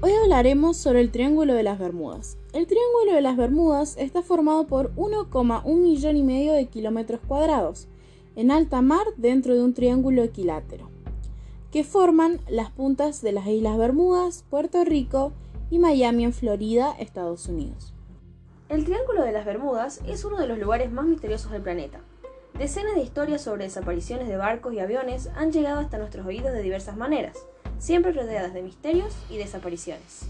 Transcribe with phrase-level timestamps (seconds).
[0.00, 2.38] Hoy hablaremos sobre el Triángulo de las Bermudas.
[2.52, 7.88] El Triángulo de las Bermudas está formado por 1,1 millón y medio de kilómetros cuadrados
[8.36, 10.88] en alta mar dentro de un triángulo equilátero,
[11.72, 15.32] que forman las puntas de las Islas Bermudas, Puerto Rico
[15.68, 17.92] y Miami en Florida, Estados Unidos.
[18.68, 21.98] El Triángulo de las Bermudas es uno de los lugares más misteriosos del planeta.
[22.56, 26.62] Decenas de historias sobre desapariciones de barcos y aviones han llegado hasta nuestros oídos de
[26.62, 27.36] diversas maneras
[27.78, 30.26] siempre rodeadas de misterios y desapariciones.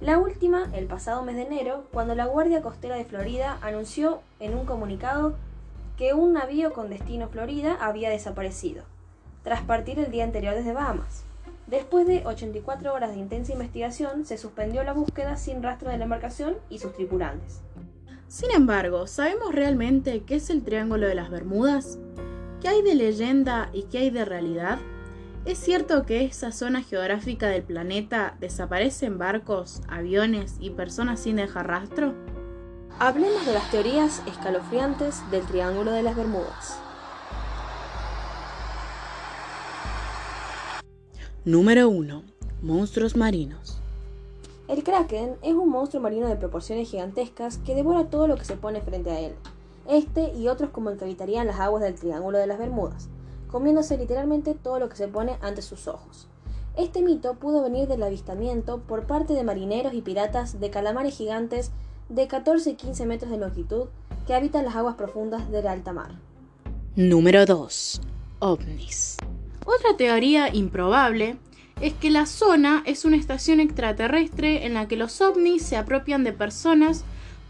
[0.00, 4.54] La última, el pasado mes de enero, cuando la Guardia Costera de Florida anunció en
[4.54, 5.34] un comunicado
[5.96, 8.82] que un navío con destino Florida había desaparecido,
[9.44, 11.22] tras partir el día anterior desde Bahamas.
[11.66, 16.04] Después de 84 horas de intensa investigación, se suspendió la búsqueda sin rastro de la
[16.04, 17.60] embarcación y sus tripulantes.
[18.28, 21.98] Sin embargo, ¿sabemos realmente qué es el Triángulo de las Bermudas?
[22.60, 24.78] ¿Qué hay de leyenda y qué hay de realidad?
[25.46, 31.66] ¿Es cierto que esa zona geográfica del planeta desaparecen barcos, aviones y personas sin dejar
[31.66, 32.14] rastro?
[32.98, 36.78] Hablemos de las teorías escalofriantes del Triángulo de las Bermudas.
[41.44, 42.22] Número 1.
[42.62, 43.76] Monstruos marinos.
[44.66, 48.56] El kraken es un monstruo marino de proporciones gigantescas que devora todo lo que se
[48.56, 49.34] pone frente a él.
[49.90, 53.10] Este y otros como el que habitarían las aguas del Triángulo de las Bermudas,
[53.54, 56.26] comiéndose literalmente todo lo que se pone ante sus ojos.
[56.76, 61.70] Este mito pudo venir del avistamiento por parte de marineros y piratas de calamares gigantes
[62.08, 63.84] de 14 y 15 metros de longitud
[64.26, 66.18] que habitan las aguas profundas del alta mar.
[66.96, 68.00] Número 2.
[68.40, 69.18] OVNIs.
[69.64, 71.36] Otra teoría improbable
[71.80, 76.24] es que la zona es una estación extraterrestre en la que los ovnis se apropian
[76.24, 77.04] de personas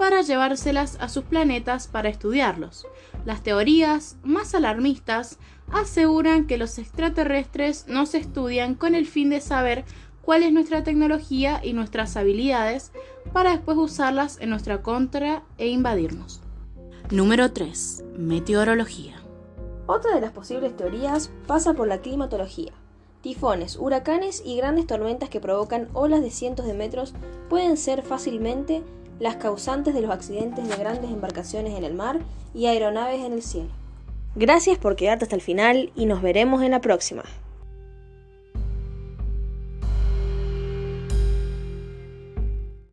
[0.00, 2.86] para llevárselas a sus planetas para estudiarlos.
[3.26, 5.38] Las teorías más alarmistas
[5.70, 9.84] aseguran que los extraterrestres nos estudian con el fin de saber
[10.22, 12.92] cuál es nuestra tecnología y nuestras habilidades
[13.34, 16.40] para después usarlas en nuestra contra e invadirnos.
[17.10, 18.04] Número 3.
[18.16, 19.20] Meteorología.
[19.86, 22.72] Otra de las posibles teorías pasa por la climatología.
[23.20, 27.12] Tifones, huracanes y grandes tormentas que provocan olas de cientos de metros
[27.50, 28.82] pueden ser fácilmente
[29.20, 32.18] las causantes de los accidentes de grandes embarcaciones en el mar
[32.54, 33.68] y aeronaves en el cielo.
[34.34, 37.24] Gracias por quedarte hasta el final y nos veremos en la próxima.